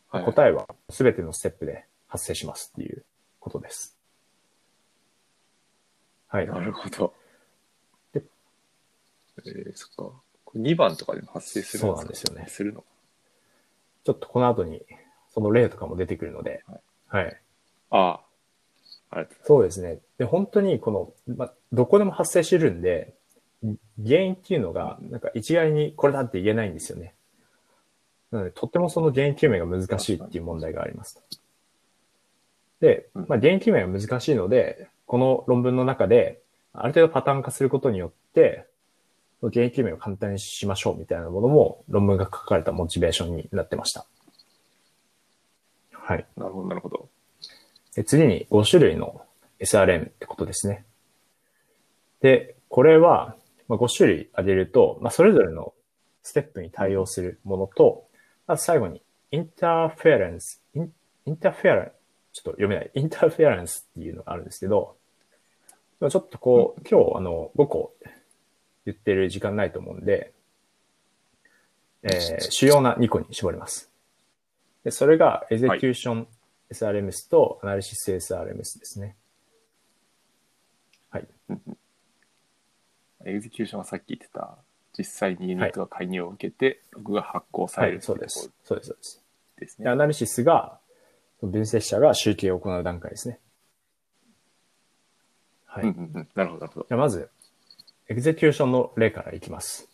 [0.10, 3.04] はいはい答えは全てのステップで発生しますっていう
[3.40, 3.98] ことです。
[6.28, 6.48] はい。
[6.48, 7.14] なるほど。
[8.14, 8.24] で
[9.40, 10.16] えー、そっか。
[10.46, 12.84] これ2番とかでも発生するそうなんですよねするの
[14.06, 14.84] ちょっとこの後に、
[15.34, 16.64] その例とかも出てくるので、
[17.08, 17.42] はい。
[17.90, 18.14] ああ。
[18.14, 18.25] あ
[19.44, 20.00] そうですね。
[20.18, 20.92] で、本当にこ
[21.28, 23.14] の、ま、どこでも発生してるんで、
[24.06, 27.14] 原因っていうのが、なんか一概にこれだって言えないんですよね。
[28.32, 31.22] なので、とってもその原因究明が難しいっていう問題があります。
[32.82, 36.42] で、うんまあ、原因究明が難しいので、この論文の中で、
[36.74, 38.66] ある程度パターン化することによって、
[39.42, 44.06] 原因究明を簡単にしましょうみたいなものも論文が書かれたモチベーションになってました。
[45.92, 46.26] はい。
[46.36, 47.10] なるほど、なるほど。
[47.96, 49.22] で次に5種類の
[49.60, 50.86] SRM ってことですね。
[52.22, 53.36] で、これは、
[53.68, 55.74] まあ、5種類挙げると、まあ、それぞれの
[56.24, 58.06] ステップに対応するものと、
[58.48, 60.92] あと最後に、 interference、in
[61.26, 61.92] interferen
[62.34, 64.98] ちょっと読めない、 interference っていうのがあるんですけど、
[66.02, 67.94] ちょっとこう、今日あの、5個
[68.86, 70.34] 言ってる時間ないと思うんで、
[72.04, 73.90] えー主要な2個に絞ります。
[74.84, 79.16] で、それが、 execution SRMs と analysis SRMs ですね。
[81.10, 81.28] はい。
[83.26, 84.58] execution はさっき言ってた、
[84.98, 88.52] 実際にユニットが介入を受けて、ログが発行さはい、れるそうです。
[88.64, 89.24] そうです、そうです。
[89.60, 89.84] ですね。
[89.86, 90.80] でアナリシスが、
[91.42, 93.40] 分析者が集計を行う段階ですね。
[95.66, 95.84] はい。
[95.84, 96.28] うんうんうん。
[96.36, 96.86] なるほど、なるほど。
[96.88, 97.30] じゃあまず、
[98.08, 99.90] エグゼキューションの例からいきます。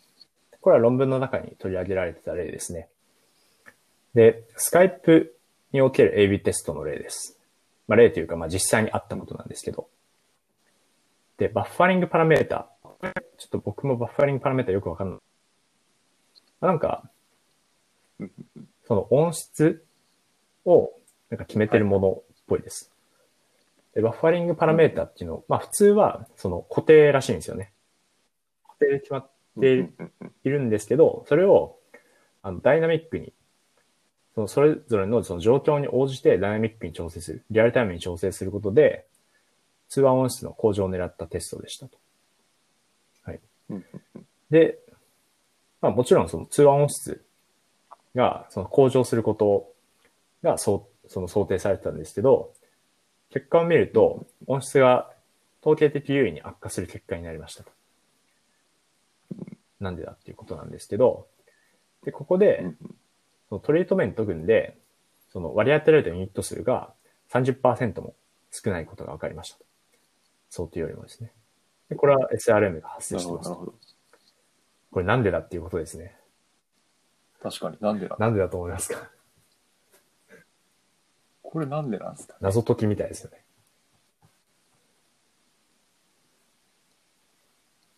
[0.60, 2.88] これは論文の中に取り上げられてた例ですね。
[4.14, 5.36] で、スカイプ
[5.72, 7.38] における AB テストの例です。
[7.88, 9.88] まあ、例というか、まあ、実際にあったことなんですけど。
[11.38, 12.68] で、バッファリングパラメータ。
[13.38, 15.18] ちょっと僕もバッファリングパラメータよくわかんない。
[16.60, 17.10] なんか、
[18.86, 19.84] その音質
[20.64, 20.92] を
[21.30, 22.92] なんか決めてるものっぽいです。
[23.94, 27.72] で、バッファリングパラメータっていうの、まあ普通はその固定らしいんですよね。
[28.64, 29.30] 固定で決まっ
[29.60, 29.90] て
[30.44, 31.78] いるんですけど、それを
[32.42, 33.32] あのダイナミックに、
[34.34, 39.04] そのそれぞれのその状況に応じてダイナミックに調整する、リアルタイムに調整することで、
[39.88, 41.98] 通話音質の向上を狙ったテストでしたと。
[43.24, 43.40] はい。
[44.50, 44.78] で、
[45.80, 47.22] まあもちろんその通話音質
[48.14, 49.70] がその向上すること
[50.42, 52.52] がそその想定されてたんですけど、
[53.30, 55.10] 結果を見ると音質が
[55.60, 57.70] 統計的優位に悪化する結果になりましたと。
[59.80, 61.26] なんでだっていうことなんですけど、
[62.04, 62.64] で、ここで、
[63.52, 64.78] そのトリートメント群で、
[65.30, 66.94] その割り当てられたユニット数が
[67.30, 68.14] 30%も
[68.50, 69.64] 少ないことが分かりましたと。
[70.48, 71.30] 想定よりもですね。
[71.90, 73.74] で、これは SRM が発な生してますなるほど
[74.90, 76.16] これなんでだっていうことですね。
[77.42, 79.10] 確かになんでだなんでだと思いますか？
[81.42, 82.38] これなんでなんですかね？
[82.40, 83.44] 謎解きみたいですよね。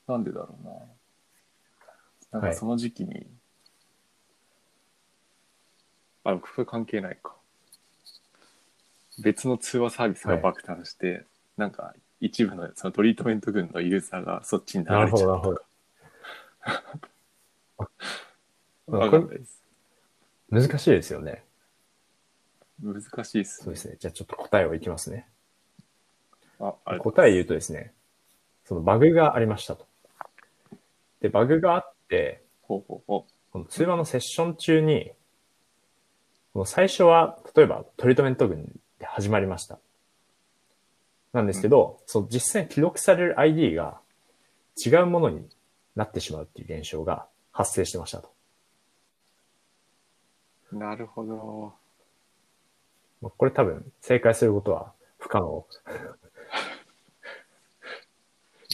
[0.09, 0.73] なんでだろうな。
[2.33, 3.29] なんはいかその時期に、
[6.25, 7.35] あ、これ関係ないか。
[9.23, 11.25] 別の通話サービスが爆誕して、
[11.57, 15.63] なんか一部のそのトリートメント群のユーザーがそっちに流なるほど、なるほど。
[18.99, 19.63] わかんないです。
[20.51, 21.45] 難しいですよね。
[22.83, 23.65] 難しいっすね。
[23.65, 23.97] そうですね。
[23.99, 25.29] じゃあちょっと答えをいきますね。
[26.61, 27.93] あ、あれ答え言うとですね、
[28.65, 29.87] そのバグがありましたと。
[31.21, 35.13] で、バグがあって、ほうほうほこの通話のセッション中に、
[36.55, 39.81] この最初は、例えばトリートメント群で始まりました。
[41.33, 43.99] なんですけど、そう実際に記録される ID が
[44.77, 45.49] 違うものに
[45.97, 48.33] なってしまうっていう現象が発生してましたと。
[50.71, 50.77] う。
[50.77, 51.75] なるほど。
[53.21, 55.67] まあこれ多分正解することは不可能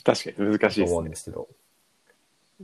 [0.05, 1.37] 確かに難しいと思うんですね。
[1.37, 1.47] で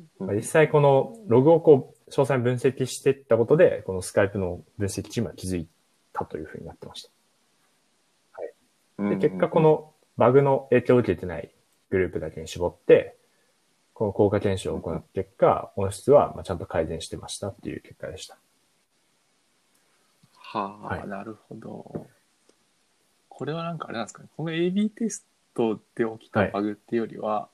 [0.03, 5.69] すけど、実際このログをこう詳細に分析していったことで、このスカイプの分析チームは気づい
[6.13, 7.11] たというふうになってました。
[8.99, 11.51] で、結果こ、のバグの影響を受けてない
[11.91, 13.17] グループだけに絞って、
[13.93, 18.39] この効果検証を行った結果、音質はまあちゃんと改善してましたっていう結果でした。
[20.35, 22.07] はあ、はいなるほど。
[23.29, 24.29] これはなんかあれなんですかね。
[24.37, 27.49] この AB テストで起きたバグっていうよりは、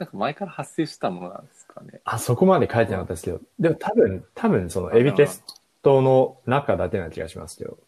[0.00, 2.00] なんか前から発生したものなんですかね。
[2.04, 5.44] あ、そこまで書いてなかったですけど、でも多分、多分そのあ AB テス
[5.82, 7.78] トの中だけな気がしますけど、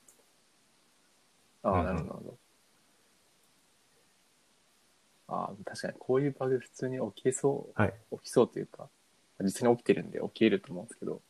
[1.62, 2.38] ああ、なるほど。
[5.28, 7.94] ああ、確かにこういうバグ普通に起きそう、はい。
[8.12, 8.90] 起きそうというか、
[9.40, 11.22] 実際に起きてるんで起きると思うんですけど、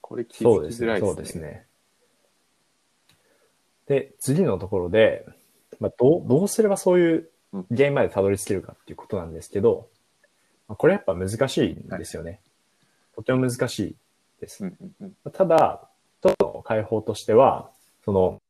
[0.00, 0.68] これ気づ。
[0.68, 1.06] きづらいですね。
[1.06, 1.66] そうですね。
[3.86, 5.26] で、次のところで、
[5.78, 9.88] まあ、どう、どうすればそういううん原因までたどり着けるかっていうことなんですけど、
[10.68, 12.40] まあ、これやっぱ難しいんですよね。
[13.16, 13.96] とても難しい
[14.40, 14.64] です。
[14.64, 15.32] うんうんうん。
[15.32, 15.88] ただ、
[16.20, 17.70] 一つの解放としては、
[18.04, 18.40] その、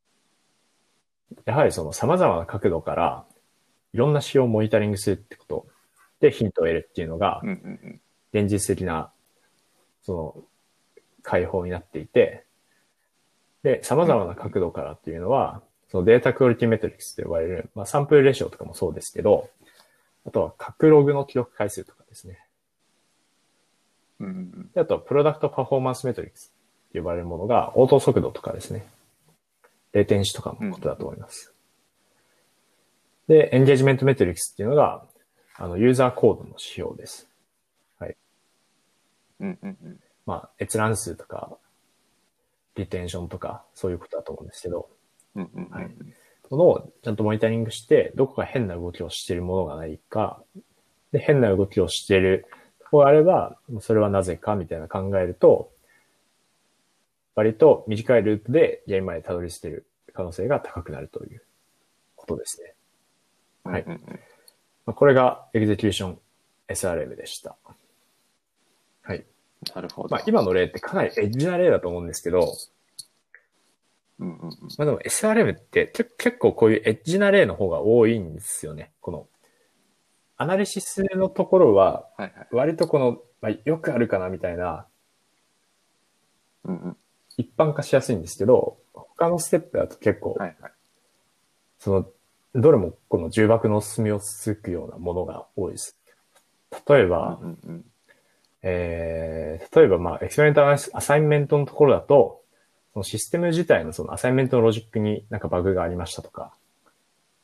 [1.44, 3.24] やはりその様々な角度から、
[3.94, 5.66] いろんな仕様をモニタリングするってこと
[6.20, 7.40] でヒントを得るっていうのが。
[8.32, 9.10] 現実的な、
[10.02, 10.44] その、
[11.22, 12.44] 解放になっていて、
[13.62, 19.50] で、様々な角度からっていうのは、そのデータクオリティメトリックスと呼ばれる、まあ、サンプルレシオとかもそうですけど、
[20.26, 22.38] あとは、各ログの記録回数とかですね。
[24.20, 24.70] うんうんうん。
[24.72, 26.52] であとは、プロダクトパフォーマンスメトリックス
[26.92, 28.86] と呼ばれるものが、応答速度とかですね。
[29.92, 31.52] レテンシとかのことだと思います。
[33.26, 35.04] で、エンゲージメントメトリックスっていうのが、
[35.56, 37.30] あの、ユーザーコードの指標です。
[39.40, 40.00] うんうんうん。
[40.26, 41.56] まあ、閲覧数とか、
[42.76, 44.88] リテンションとか、そういうことだと思うんですけど、
[45.36, 45.70] うんうんうん。
[45.70, 45.90] はい
[46.50, 50.42] ものをちゃんとモニタリングして、どこか変な動きをしているものがないか、
[51.12, 52.46] で、変な動きをしている
[52.80, 55.70] ところがあれば、それはなぜかみたいな考えると、
[57.36, 61.42] 割と短いループで原因までたどり着ける可能性が高くなるという
[62.16, 62.74] ことですね。
[63.62, 64.20] はいうんうんうん
[64.86, 66.18] まあ、これがエグゼキューション
[66.68, 67.56] SRM でした。
[69.02, 69.24] はい。
[69.74, 70.08] なるほど。
[70.08, 72.56] まあ、今の例ってかなりエッジな例だと思うんですけど、
[74.20, 74.50] うんうんうん。
[74.78, 78.92] まあでも SRM ってけ結構こういうエッジな例の方が多いんですよね。
[79.00, 79.26] この
[80.40, 82.06] アナリシスのところは。
[82.50, 84.86] 割とこの、まあ、よくあるかなみたいな、
[86.64, 86.96] うんうん。
[87.36, 90.72] 一般化しやすいんですけど、他のステップだと結構、はいはい。
[91.78, 92.06] その、
[92.54, 95.98] どれもこの重箱の隅をつくようなものが多いです。
[96.88, 97.84] 例えば、うんうん。
[98.62, 102.40] えー、例えば、まあ、 experiment assignment のところだと、
[102.92, 106.52] そのシステム自体のその assignment のロジックになんかバグがありましたとか、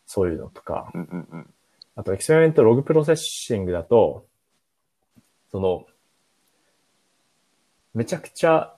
[0.07, 1.51] そういうのとか、うんうんうん。
[1.95, 4.27] あと experiment log processing だと、
[5.51, 5.87] その、
[7.95, 8.75] めちゃくちゃ、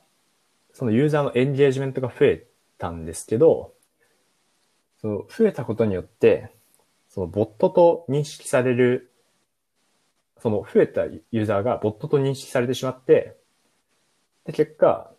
[0.73, 2.47] そのユーザーのエンゲージメントが増え
[2.79, 3.73] たんですけど、
[5.01, 6.53] その増えたことによって、
[7.09, 9.11] そのボットと認識される、
[10.41, 13.37] その増えたユーザーがボットと認識されてしまって、
[14.45, 15.11] で、結果、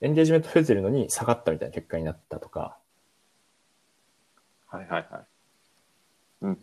[0.00, 2.76] エンゲージメント増えてるのに下がったみたいな結果になったとか、
[4.66, 5.26] はいはいはい。
[6.42, 6.58] うんうん。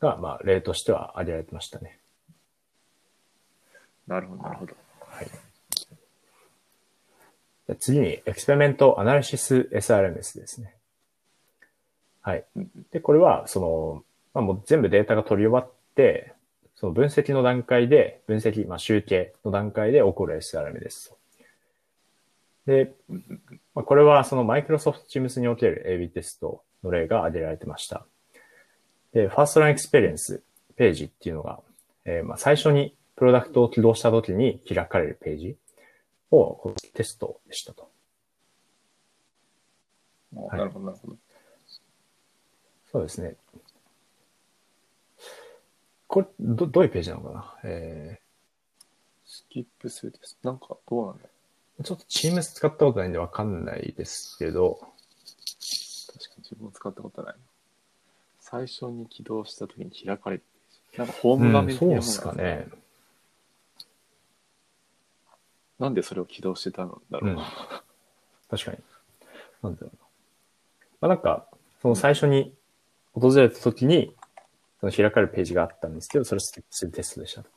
[0.00, 1.98] が、まあ、例としては挙げられてましたね。
[4.06, 4.74] なるほどなるほど。
[5.00, 5.26] はい。
[7.68, 10.74] で次に、 experiment analysis SRMs ですね。
[12.20, 12.44] はい。
[12.90, 16.34] で、これは、その、まあ、もう全部データが取り終わって、
[16.74, 21.14] その分析の段階で、分析、まあ、集計の段階で起こる SRM です。
[22.66, 22.94] で、
[23.74, 28.06] まあ、これはその Microsoft Teams における AB テストの例が挙げられてました。
[29.12, 30.42] で、First Line Experience
[30.76, 31.60] ページっていうのが、
[32.04, 35.56] えーまあ最初にプロダクトを起動した時に開かれるページ
[36.30, 37.90] をテストでしたと。
[40.50, 41.16] あなるほどなるほど。
[42.90, 43.36] そうですね。
[46.06, 47.54] これ、ど、どういうページなのかな？
[47.64, 48.18] え
[49.24, 50.38] スキップするです。
[50.42, 51.28] なんかどうなんだ
[51.82, 57.40] ちょっと Teams 使ったことないんでわかんないですけど、う確かに自分も使ったことないな。
[58.40, 62.68] 最初に起動した時に開かれてるなんかホーム画うん、面的なものそうですかね。
[65.78, 67.30] なんでそれを起動してたんだろう。
[67.30, 67.38] うん
[68.50, 68.78] 確かに。
[69.62, 69.98] なんだろうな。
[71.00, 71.48] まあ、なんか、
[71.80, 72.54] その最初に
[73.14, 74.14] 訪れた時に、
[74.80, 77.48] その開かれるページがあったんですけど、それをスキップするテストでしたと。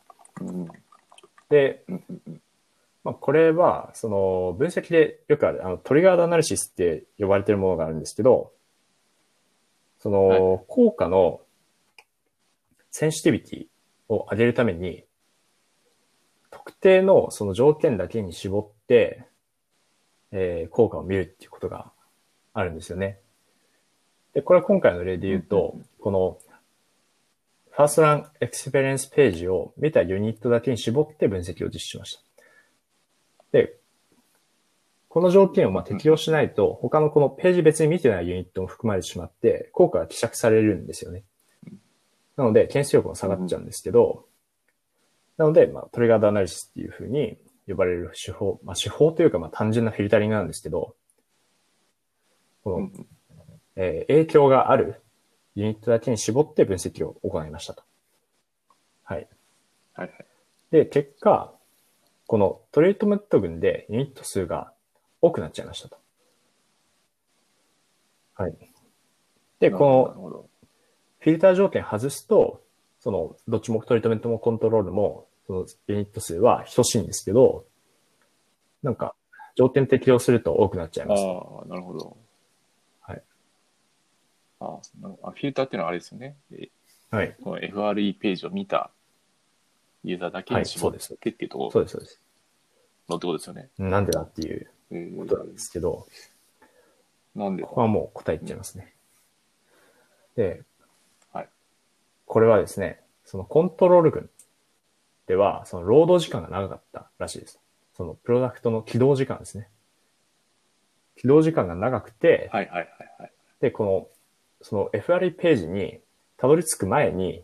[0.42, 0.68] うん
[1.50, 2.42] で、うんうんうん
[3.06, 8.52] まあ、これは、その、分析でよくある、あの、トリガードアナリシスって呼ばれてるものがあるんですけど、
[10.00, 11.42] その、は効果の
[12.90, 13.66] センシティビティ
[14.10, 15.06] を上げるために、
[16.50, 19.28] 特定のその条件だけに絞って、
[20.32, 21.92] えー効果を見るっていうことが
[22.54, 23.20] あるんですよね。
[24.34, 26.40] で、これは今回の例で言うと、この、
[27.70, 32.35] first run experience page を見たユニットだけに絞って分析を実施しました。
[33.56, 33.78] で、
[35.08, 41.24] この条件をまあ適用しないと、他のこのページ別に見てないユニットも含まれてしまって、効果が希釈されるんですよね。
[42.36, 44.26] なので、検出力も下がっちゃうんですけど、
[45.38, 50.96] なので、まあ、 triggered analysis っていうふうに呼ばれる手法、まあ、手法というか、まあ、単純なフィルタリングなんですけど、
[52.66, 52.90] この、
[53.78, 55.02] えー影響がある
[55.56, 57.84] ユニットだけに絞って分析を行いましたと。
[59.06, 59.28] はい。
[59.94, 60.26] はいはい。
[60.72, 61.55] で、結果、
[62.28, 64.72] このトリートメント群でユニット数が
[65.22, 65.98] 多くなっちゃいましたと。
[68.36, 68.56] はい。
[69.60, 70.50] で、この。
[71.20, 72.62] フィルター条件外すと、
[73.00, 77.66] その、どっちもトリートメントもコントロールも、そのユニット数は等しいんですけど、
[78.84, 79.16] なんか、
[79.56, 81.30] 条件適用すると多くなっちゃいました。
[81.30, 82.18] ああ、なるほど。
[83.02, 83.24] はい。
[84.60, 86.36] ああフィルターっていうのはあれですよね。
[86.52, 86.70] え
[87.10, 87.36] はい。
[87.42, 88.92] この FRE ページを見た
[90.06, 92.22] ユーザーだけに絞ってっていうところそうです、そうです。
[93.10, 93.70] のってことですよね。
[93.78, 96.08] なんでだっていうえーことなんですけど、
[97.36, 97.68] なんでだ？
[97.68, 98.94] ここはもう答え言っちゃいますね。
[100.36, 100.64] で、
[101.34, 101.50] はい。
[102.26, 104.30] これはですね、そのコントロール群
[105.28, 107.60] では、その労働時間が長かったらしいです。
[107.98, 109.70] そのプロダクトの起動時間ですね。
[111.18, 112.88] 起動時間が長くて、はいはいはい
[113.20, 113.32] はい。
[113.62, 114.08] で、この、
[114.62, 116.00] その FRE ページに
[116.38, 117.44] たどり着く前に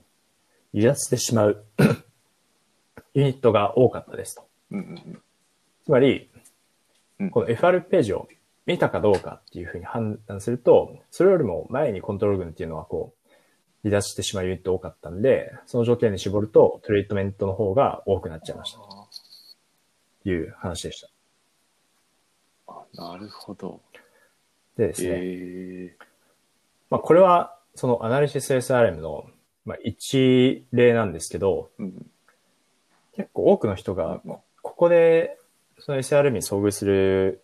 [0.74, 1.66] 離脱してしまう
[3.14, 4.48] ユニットが多かったですと。
[4.72, 5.22] うんうんうん。
[5.86, 6.32] つまり
[7.22, 8.28] うん、この FR ページを
[8.66, 13.28] 見たかどうかっていうふうに判断すると、それよりも前にコントロール群っていうのはこう、
[13.84, 21.10] 離脱してしまうユニット多かったんで、その条件に絞るとトリートメントの方が多くなっちゃいましたという話でした。
[22.68, 23.82] あなるほど。
[24.78, 25.98] でですね、え
[26.90, 29.26] まあこれはそのアナリシス SRM の、
[29.66, 32.11] まあ、一例なんですけど、ー、うん。
[33.16, 35.38] 結構多くの人が、こここで
[35.80, 37.44] その SRM に遭遇する、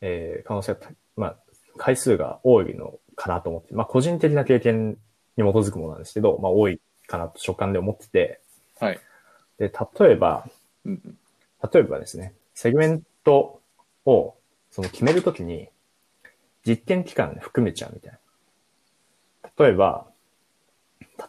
[0.00, 0.80] えー可能性が、
[1.16, 1.36] まあ、
[1.76, 4.96] 回数が多いのかなと思って、まあ、個人的な経験に
[5.36, 8.40] 基づくものなんですけど、まあ多いかなと所感で思ってて、
[8.80, 9.00] はい。
[9.58, 10.46] で、例えば、
[10.84, 11.18] うんうん。
[11.72, 13.60] 例えばですね、セグメント
[14.04, 14.34] を
[14.70, 15.68] その決めるときに
[16.66, 19.50] 実験期間含めちゃうみたいな。
[19.64, 20.06] 例えば、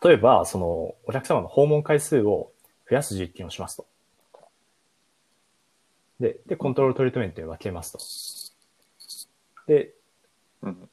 [0.03, 0.65] 例えば、その
[1.05, 2.51] お客様の訪問回数を
[2.89, 3.86] 増やす実験をしますと。
[6.19, 8.53] で、で、コントロールトリートメントに分けます
[9.65, 9.67] と。
[9.67, 9.93] で、
[10.61, 10.89] うん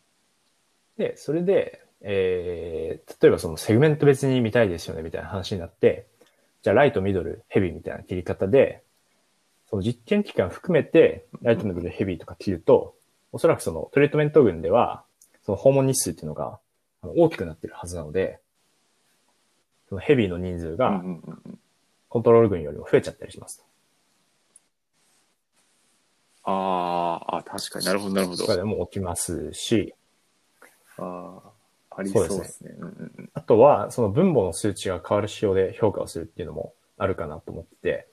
[1.01, 6.07] で、それで、えー、例えばそのセグメント別に見たいですよね、みたいな話になって、
[6.63, 8.83] じゃあライト、ミドル、ヘビーみたいな切り方で、
[9.71, 12.95] その実験期間含めて、ライト、ミドル、ヘビーとか切ると、
[13.33, 15.03] おそらくそのトリートメント群では、
[15.47, 16.59] その訪問日数っていうのが
[17.03, 18.39] 大きくなってるはずなので、
[19.89, 21.03] そのヘビーの人数が。
[22.11, 23.65] コントロール群よりも増えちゃったりしますと。
[26.45, 28.47] あーあ、確かになるほど、なるほどと。
[28.47, 29.95] かでも起きますし、
[30.99, 31.41] あ
[31.91, 32.75] あ、ありそうですですね。
[32.79, 33.31] うんうんうん。
[33.33, 38.09] あとは、その分母の数値が変わる仕様で評価をするっていうのもあるかなと思ってて、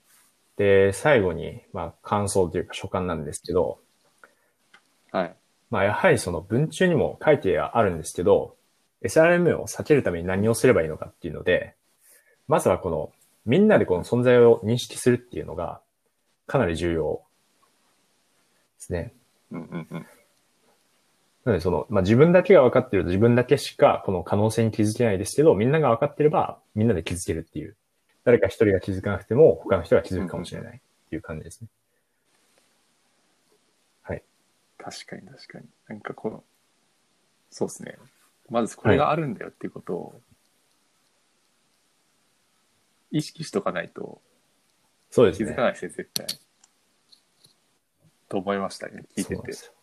[0.57, 3.79] で、最後に、まあ、感想というか所感なんですけど、
[5.11, 5.35] はい。
[5.69, 8.55] まあ、やはりその文中にも書いてあるんですけど、
[9.03, 11.75] SRM を避けるために何をすればいいのかっていうので、
[12.47, 13.11] まずはこの、
[13.45, 15.81] みんなでこの存在を認識するっていうのが、
[16.45, 17.21] かなり重要
[18.77, 19.13] ですね。
[19.51, 20.05] うんうんうん。
[21.43, 27.75] なのでその、まあ、自分だけが分かってると自分だけしかこの可能性に気づけないですけど、みんなが分かってればみんなで気づけるっていう。
[28.23, 31.67] 誰か一人が気づかなくても他の人が気づくかもしれないっていう感じですね。
[34.03, 34.23] はい。
[34.77, 35.65] 確かに確かに。
[35.87, 36.43] なんかこの、
[37.49, 37.97] そうですね。
[38.49, 40.21] まずこれがあるんだよっていうことを、
[43.11, 44.21] 意識しとかないと
[45.11, 45.61] そうですね気づか。
[45.63, 46.27] ないですね、絶対。
[48.29, 49.65] と思いましたね、聞いててそうなんです。
[49.65, 49.73] よ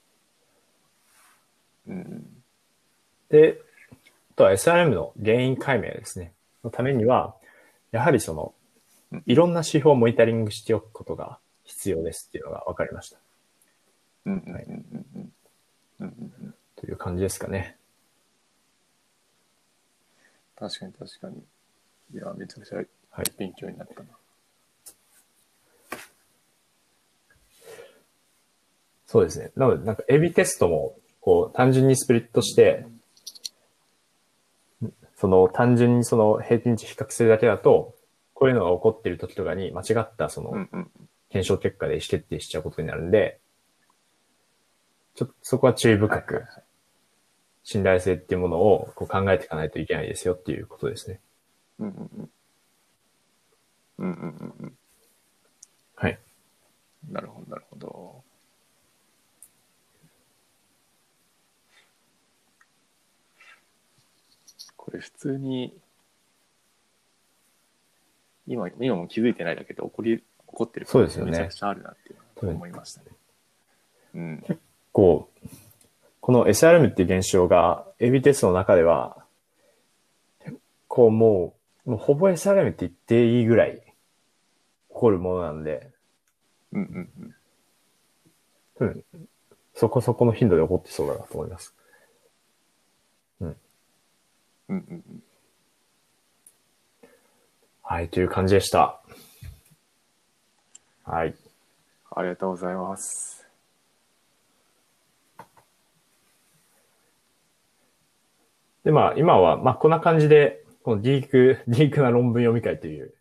[1.89, 2.43] うん。
[3.29, 3.61] で、
[3.93, 6.33] あとは SRM の原因解明ですね。
[6.65, 7.37] のためには、
[7.91, 8.55] やはりその、
[9.27, 13.19] いろんな指標をモニタリングしておくことが必要ですっていうのが分かりました。
[14.27, 15.33] うん。
[16.77, 17.77] という感じですかね。
[20.57, 21.43] 確かに確かに。
[22.15, 22.77] いや、めちゃくちゃ
[23.11, 23.33] はい。
[23.39, 24.09] 勉強になったな。
[29.07, 29.51] そうですね。
[29.57, 32.87] なので、なんか、エビテストも、こう、単純にスプリットして、
[35.19, 37.97] その、単純にその平均値比較するだけだと、
[38.35, 40.69] こういうのが起こっている時とかに間違ったその。
[41.31, 43.41] 検証結果で意思決定しちゃうことになるんで、
[45.17, 46.45] ちょっとそこは注意深く
[47.65, 51.21] 信頼性っていうものをこう考えていかないといけないですよっていうことですね。
[51.81, 52.31] うんうんうん。
[53.99, 54.79] うんうんうんうん。
[55.97, 56.19] はい。
[57.11, 58.23] なるほど、なるほど。
[64.89, 65.75] これ普通に、
[68.47, 73.07] 今、今も気づいてないだけで起こり、起こってるそうですよねめちゃくちゃあるなって思いましたね。
[74.15, 74.45] うん。
[74.93, 75.49] こう、
[76.23, 79.23] この SRM っていう現象が AB テストの中では、
[80.43, 83.83] 結構もう、もうほぼ SRM って言っていいぐらい起
[84.89, 85.91] こるものなんで、
[86.73, 87.35] うんうん
[88.81, 88.89] うん。
[88.89, 89.29] うん、
[89.75, 91.75] そこそこの頻度で起こってそうだなと思います。
[94.69, 95.23] うんうんうん。
[97.83, 99.01] はい、という感じでした。
[101.05, 101.35] はい。
[102.11, 103.49] ありがとうございます。
[108.85, 113.15] で、まあ、今は、まあ、こんな感じで、このディーク、ディークな論文読み会という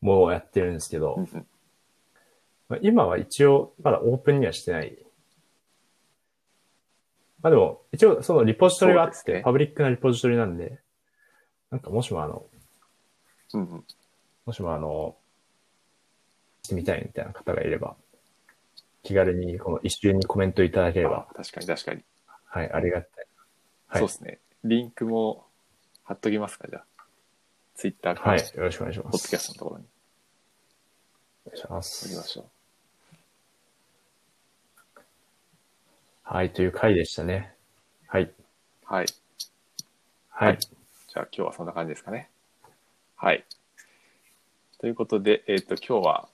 [0.00, 1.26] ものをやってるんですけど、
[2.68, 4.98] まあ、今は一応、まだオープンにはしてない。
[7.42, 10.80] まあでも、一応そのリポジトリがあって、そうですねパブリックなリポジトリなんで、
[11.70, 12.46] なんかもしもあの、
[13.54, 13.84] うんうん。
[14.46, 15.16] もしもあの、
[16.62, 17.96] してみたいみたいな方がいれば、
[19.02, 22.02] 気軽にこの一瞬にコメントいただければ、あ確かに確かに。
[22.46, 23.26] はい、ありがたい。
[23.88, 24.40] はいそうですね。
[24.64, 25.46] リンクも
[26.04, 26.84] 貼っときますか、じゃあ。
[27.74, 29.12] ツイッターかはい、ら、よろしくお願いします。
[29.12, 29.86] ポッドキャストのところに
[31.46, 31.68] お願いしま。
[31.68, 32.57] 貼りますしょう。
[36.30, 37.54] はい、という回でしたね。
[38.06, 38.30] はい。
[38.84, 39.06] はい。
[40.28, 40.58] はい。
[40.60, 42.28] じゃあ今日はそんな感じですかね。
[43.16, 43.46] はい。
[44.78, 46.28] ということで、えっ、と、今日は、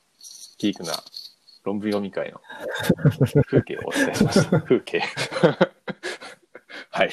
[0.59, 0.95] ギークな
[1.63, 2.41] 論文読み会の
[3.47, 4.63] 風景をお伝えしました。
[4.67, 4.99] 風景。
[6.91, 7.11] はい。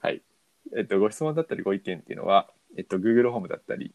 [0.00, 0.22] はい。
[0.76, 3.94] えっ、と、ご質問だったりご意見っていうのは、えっ、と、Google ホームだったり、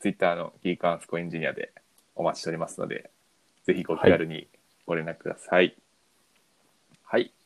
[0.00, 1.72] Twitter のギークアンスコエンジニアで
[2.14, 3.10] お待ちしておりますので、
[3.62, 4.48] ぜひご気軽に
[4.84, 5.54] ご連絡ください。
[5.54, 5.76] はい。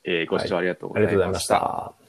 [0.05, 1.47] えーご視聴ありがとうございましたありがとうございまし。
[1.99, 2.04] た。